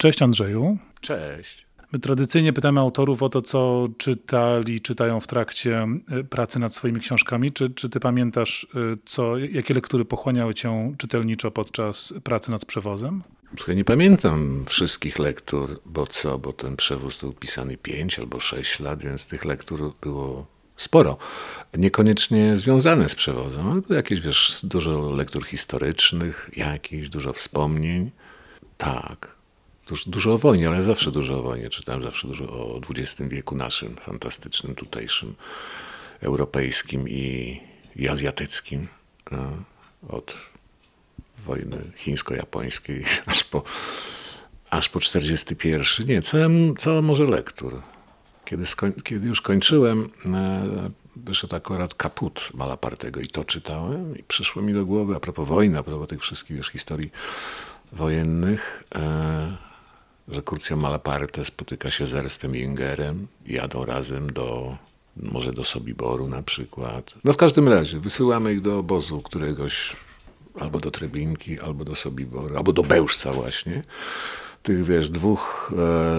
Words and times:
Cześć 0.00 0.22
Andrzeju. 0.22 0.78
Cześć. 1.00 1.66
My 1.92 1.98
tradycyjnie 1.98 2.52
pytamy 2.52 2.80
autorów 2.80 3.22
o 3.22 3.28
to, 3.28 3.42
co 3.42 3.88
czytali, 3.98 4.80
czytają 4.80 5.20
w 5.20 5.26
trakcie 5.26 5.86
e, 6.10 6.24
pracy 6.24 6.58
nad 6.58 6.76
swoimi 6.76 7.00
książkami. 7.00 7.52
Czy, 7.52 7.70
czy 7.70 7.88
ty 7.88 8.00
pamiętasz, 8.00 8.66
e, 8.74 8.78
co, 9.06 9.38
jakie 9.38 9.74
lektury 9.74 10.04
pochłaniały 10.04 10.54
cię 10.54 10.94
czytelniczo 10.98 11.50
podczas 11.50 12.14
pracy 12.24 12.50
nad 12.50 12.64
przewozem? 12.64 13.22
Słuchaj, 13.56 13.76
nie 13.76 13.84
pamiętam 13.84 14.64
wszystkich 14.68 15.18
lektur, 15.18 15.80
bo 15.86 16.06
co, 16.06 16.38
bo 16.38 16.52
ten 16.52 16.76
przewóz 16.76 17.20
był 17.20 17.32
pisany 17.32 17.76
5 17.76 18.18
albo 18.18 18.40
6 18.40 18.80
lat, 18.80 19.02
więc 19.02 19.28
tych 19.28 19.44
lektur 19.44 19.92
było 20.00 20.46
sporo. 20.76 21.16
Niekoniecznie 21.76 22.56
związane 22.56 23.08
z 23.08 23.14
przewozem, 23.14 23.66
ale 23.70 23.80
były 23.80 23.96
jakieś, 23.96 24.20
wiesz, 24.20 24.60
dużo 24.62 25.10
lektur 25.10 25.44
historycznych, 25.44 26.50
jakieś, 26.56 27.08
dużo 27.08 27.32
wspomnień. 27.32 28.10
Tak, 28.76 29.37
Dużo, 29.88 30.10
dużo 30.10 30.32
o 30.32 30.38
wojnie, 30.38 30.68
ale 30.68 30.82
zawsze 30.82 31.12
dużo 31.12 31.38
o 31.38 31.42
wojnie. 31.42 31.70
Czytałem 31.70 32.02
zawsze 32.02 32.28
dużo 32.28 32.44
o 32.44 32.80
XX 32.90 33.28
wieku 33.28 33.54
naszym, 33.54 33.96
fantastycznym, 33.96 34.74
tutejszym, 34.74 35.34
europejskim 36.20 37.08
i, 37.08 37.60
i 37.96 38.08
azjatyckim. 38.08 38.88
Od 40.08 40.34
wojny 41.46 41.76
chińsko-japońskiej 41.96 43.04
aż 43.26 43.44
po, 43.44 43.62
aż 44.70 44.88
po 44.88 45.00
41. 45.00 46.06
Nie, 46.06 46.22
co, 46.22 46.36
co 46.78 47.02
może 47.02 47.24
lektur. 47.24 47.82
Kiedy, 48.44 48.64
kiedy 49.04 49.28
już 49.28 49.40
kończyłem, 49.40 50.10
e, 50.34 50.90
wyszedł 51.16 51.56
akurat 51.56 51.94
kaput 51.94 52.50
Malapartego 52.54 53.20
i 53.20 53.28
to 53.28 53.44
czytałem 53.44 54.18
i 54.18 54.22
przyszło 54.22 54.62
mi 54.62 54.74
do 54.74 54.86
głowy, 54.86 55.16
a 55.16 55.20
propos 55.20 55.48
wojny, 55.48 55.78
a 55.78 55.82
propos 55.82 56.08
tych 56.08 56.20
wszystkich 56.20 56.56
wiesz, 56.56 56.68
historii 56.68 57.10
wojennych, 57.92 58.84
e, 58.94 59.67
że 60.28 60.42
Curcio 60.42 60.76
Malaparte 60.76 61.44
spotyka 61.44 61.90
się 61.90 62.06
z 62.06 62.14
Erstem 62.14 62.52
Jüngerem, 62.52 63.26
jadą 63.46 63.84
razem 63.84 64.32
do, 64.32 64.76
może 65.16 65.52
do 65.52 65.64
Sobiboru 65.64 66.28
na 66.28 66.42
przykład. 66.42 67.14
No 67.24 67.32
w 67.32 67.36
każdym 67.36 67.68
razie 67.68 68.00
wysyłamy 68.00 68.52
ich 68.52 68.60
do 68.60 68.78
obozu 68.78 69.20
któregoś, 69.20 69.96
albo 70.60 70.80
do 70.80 70.90
Treblinki, 70.90 71.60
albo 71.60 71.84
do 71.84 71.94
Sobiboru, 71.94 72.56
albo 72.56 72.72
do 72.72 72.82
Bełżca 72.82 73.32
właśnie. 73.32 73.82
Tych, 74.62 74.84
wiesz, 74.84 75.10
dwóch 75.10 75.72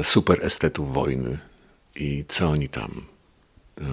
e, 0.00 0.04
super 0.04 0.44
estetów 0.44 0.94
wojny 0.94 1.38
i 1.94 2.24
co 2.28 2.48
oni 2.48 2.68
tam 2.68 3.06
e, 3.80 3.84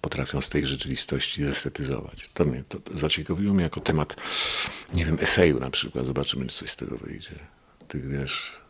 potrafią 0.00 0.40
z 0.40 0.48
tej 0.48 0.66
rzeczywistości 0.66 1.44
zestetyzować. 1.44 2.30
To 2.34 2.44
mnie 2.44 2.62
to 2.68 2.78
zaciekawiło 2.94 3.54
mnie 3.54 3.62
jako 3.62 3.80
temat, 3.80 4.16
nie 4.94 5.04
wiem, 5.04 5.18
eseju 5.20 5.60
na 5.60 5.70
przykład. 5.70 6.06
Zobaczymy, 6.06 6.46
co 6.46 6.66
z 6.66 6.76
tego 6.76 6.96
wyjdzie. 6.96 7.38
Tych, 7.88 8.08
wiesz, 8.08 8.65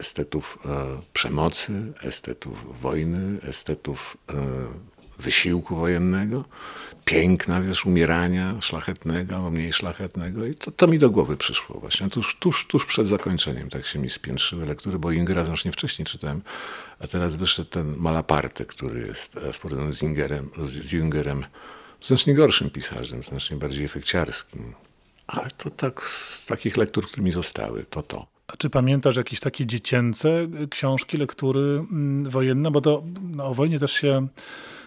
estetów 0.00 0.58
e, 0.66 1.00
przemocy, 1.12 1.92
estetów 2.02 2.80
wojny, 2.80 3.40
estetów 3.42 4.16
e, 4.28 4.34
wysiłku 5.18 5.76
wojennego, 5.76 6.44
piękna, 7.04 7.60
wiesz, 7.60 7.86
umierania 7.86 8.60
szlachetnego 8.60 9.36
albo 9.36 9.50
mniej 9.50 9.72
szlachetnego 9.72 10.46
i 10.46 10.54
to, 10.54 10.70
to 10.70 10.86
mi 10.86 10.98
do 10.98 11.10
głowy 11.10 11.36
przyszło 11.36 11.80
właśnie. 11.80 12.10
Tuż, 12.10 12.36
tuż, 12.38 12.66
tuż 12.66 12.86
przed 12.86 13.06
zakończeniem 13.06 13.70
tak 13.70 13.86
się 13.86 13.98
mi 13.98 14.10
spiętrzyły 14.10 14.66
lektury, 14.66 14.98
bo 14.98 15.12
Ingera 15.12 15.44
znacznie 15.44 15.72
wcześniej 15.72 16.06
czytałem, 16.06 16.42
a 16.98 17.06
teraz 17.06 17.36
wyszedł 17.36 17.70
ten 17.70 17.96
Malaparte, 17.96 18.64
który 18.64 19.06
jest 19.06 19.36
e, 19.36 19.52
w 19.52 19.60
porównaniu 19.60 19.92
z, 19.92 20.02
Ingerem, 20.02 20.50
z 20.62 20.92
Jüngerem 20.92 21.44
znacznie 22.00 22.34
gorszym 22.34 22.70
pisarzem, 22.70 23.22
znacznie 23.22 23.56
bardziej 23.56 23.84
efekciarskim. 23.84 24.74
Ale 25.26 25.50
to 25.50 25.70
tak 25.70 26.02
z 26.02 26.46
takich 26.46 26.76
lektur, 26.76 27.06
które 27.06 27.22
mi 27.22 27.32
zostały, 27.32 27.84
to 27.90 28.02
to. 28.02 28.26
A 28.52 28.56
czy 28.56 28.70
pamiętasz 28.70 29.16
jakieś 29.16 29.40
takie 29.40 29.66
dziecięce 29.66 30.46
książki, 30.70 31.16
lektury 31.16 31.60
mm, 31.60 32.30
wojenne? 32.30 32.70
Bo 32.70 32.80
to 32.80 33.02
no, 33.30 33.46
o 33.46 33.54
wojnie 33.54 33.78
też 33.78 33.92
się 33.92 34.28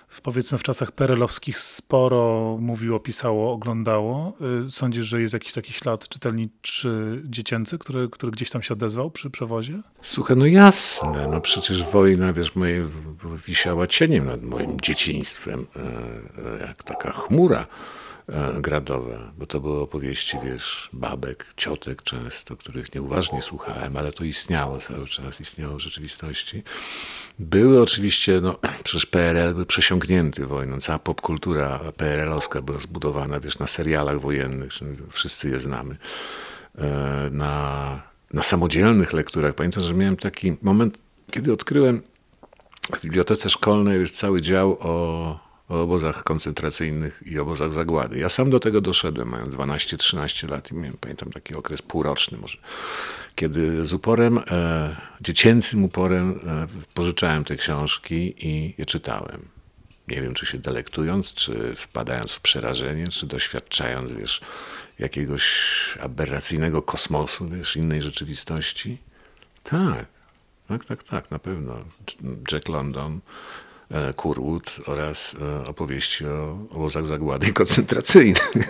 w, 0.08 0.22
powiedzmy 0.22 0.58
w 0.58 0.64
czasach 0.64 0.92
perelowskich 0.92 1.60
sporo 1.60 2.58
mówiło, 2.60 3.00
pisało, 3.00 3.54
oglądało. 3.54 4.34
Y, 4.66 4.70
sądzisz, 4.70 5.06
że 5.06 5.22
jest 5.22 5.34
jakiś 5.34 5.54
taki 5.54 5.74
ślad 5.74 6.08
czytelniczy 6.08 7.22
dziecięcy, 7.26 7.78
który, 7.78 8.10
który 8.10 8.32
gdzieś 8.32 8.50
tam 8.50 8.62
się 8.62 8.74
odezwał 8.74 9.12
przy 9.12 9.30
przewozie? 9.30 9.82
Słuchaj, 10.02 10.38
no 10.38 10.46
jasne, 10.46 11.28
no 11.32 11.42
przecież 11.42 11.84
wojna, 11.84 12.34
wiesz, 12.34 12.56
moje 12.56 12.88
wisiała 13.48 13.88
cieniem 13.88 14.26
nad 14.26 14.44
moim 14.44 14.82
dzieciństwem, 14.82 15.68
e, 15.76 15.80
e, 15.80 16.68
jak 16.68 16.84
taka 16.84 17.12
chmura 17.12 17.68
gradowe, 18.62 19.32
bo 19.38 19.46
to 19.46 19.60
były 19.60 19.82
opowieści, 19.82 20.38
wiesz, 20.44 20.90
babek, 20.94 21.54
ciotek 21.58 22.04
często, 22.04 22.58
których 22.58 22.96
nieuważnie 22.96 23.42
słuchałem, 23.42 23.98
ale 23.98 24.12
to 24.12 24.24
istniało 24.24 24.78
cały 24.78 25.08
czas, 25.08 25.42
istniało 25.42 25.76
w 25.76 25.80
rzeczywistości. 25.80 26.64
Były 27.40 27.82
oczywiście, 27.82 28.42
no 28.42 28.60
przecież 28.84 29.06
PRL 29.06 29.54
był 29.54 29.66
przesiągnięty 29.66 30.46
wojną, 30.46 30.80
cała 30.80 31.00
popkultura 31.00 31.80
PRL-owska 31.98 32.62
była 32.62 32.80
zbudowana, 32.80 33.40
wiesz, 33.40 33.60
na 33.60 33.68
serialach 33.68 34.20
wojennych, 34.20 34.72
wszyscy 35.10 35.50
je 35.50 35.60
znamy, 35.60 35.98
e, 36.78 37.30
na, 37.32 38.02
na 38.34 38.44
samodzielnych 38.44 39.14
lekturach. 39.14 39.54
Pamiętam, 39.54 39.84
że 39.84 39.94
miałem 39.94 40.18
taki 40.18 40.58
moment, 40.62 40.98
kiedy 41.32 41.54
odkryłem 41.54 42.02
w 42.96 43.02
bibliotece 43.02 43.50
szkolnej 43.50 44.00
już 44.00 44.12
cały 44.12 44.42
dział 44.42 44.78
o 44.80 45.53
o 45.70 45.82
obozach 45.82 46.24
koncentracyjnych 46.24 47.24
i 47.26 47.40
obozach 47.40 47.74
zagłady. 47.74 48.20
Ja 48.20 48.30
sam 48.30 48.50
do 48.50 48.60
tego 48.60 48.82
doszedłem, 48.82 49.30
mając 49.30 49.56
12-13 49.56 50.50
lat 50.50 50.72
i 50.72 50.76
miałem, 50.76 50.98
pamiętam 50.98 51.32
taki 51.32 51.56
okres 51.56 51.82
półroczny 51.82 52.38
może, 52.38 52.58
kiedy 53.36 53.86
z 53.86 53.94
uporem, 53.94 54.40
e, 54.52 54.96
dziecięcym 55.22 55.84
uporem 55.84 56.40
e, 56.48 56.68
pożyczałem 56.94 57.44
te 57.44 57.56
książki 57.56 58.48
i 58.48 58.74
je 58.78 58.86
czytałem. 58.86 59.54
Nie 60.08 60.22
wiem, 60.22 60.34
czy 60.34 60.46
się 60.46 60.58
delektując, 60.58 61.34
czy 61.34 61.76
wpadając 61.76 62.32
w 62.32 62.40
przerażenie, 62.40 63.08
czy 63.08 63.28
doświadczając, 63.28 64.12
wiesz, 64.12 64.42
jakiegoś 65.00 65.44
aberracyjnego 66.02 66.82
kosmosu, 66.82 67.50
wiesz, 67.50 67.76
innej 67.76 68.02
rzeczywistości. 68.02 68.98
Tak, 69.64 70.06
tak, 70.68 70.86
tak, 70.86 71.04
tak, 71.04 71.32
na 71.32 71.40
pewno. 71.40 71.78
Jack 72.52 72.70
London, 72.70 73.20
E, 73.92 74.14
Kurwood 74.14 74.80
oraz 74.86 75.36
e, 75.42 75.68
opowieści 75.68 76.26
o 76.26 76.68
obozach 76.70 77.06
zagłady 77.06 77.54
koncentracyjnych. 77.54 78.54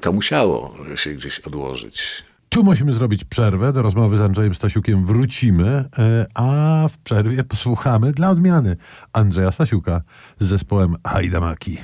To 0.00 0.12
musiało 0.12 0.74
się 0.94 1.10
gdzieś 1.10 1.40
odłożyć. 1.40 2.24
Tu 2.48 2.64
musimy 2.64 2.92
zrobić 2.92 3.24
przerwę. 3.24 3.72
Do 3.72 3.82
rozmowy 3.82 4.16
z 4.16 4.20
Andrzejem 4.20 4.54
Stasiukiem 4.54 5.06
wrócimy, 5.06 5.84
e, 5.98 6.26
a 6.34 6.88
w 6.88 6.98
przerwie 6.98 7.44
posłuchamy 7.44 8.12
dla 8.12 8.30
odmiany 8.30 8.76
Andrzeja 9.12 9.52
Stasiuka 9.52 10.00
z 10.38 10.44
zespołem 10.44 10.96
Hajdamaki. 11.06 11.78